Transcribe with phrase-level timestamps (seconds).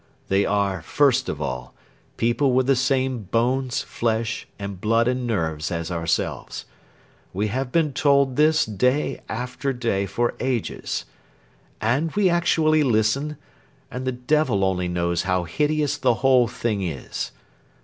[0.29, 1.75] They are, first of all,
[2.17, 6.65] people with the same bones, flesh, and blood and nerves as ourselves.
[7.33, 11.05] We have been told this day after day for ages.
[11.79, 13.37] And we actually listen
[13.91, 17.31] and the devil only knows how hideous the whole thing is.